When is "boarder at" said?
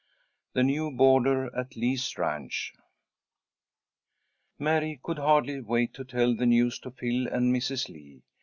0.89-1.75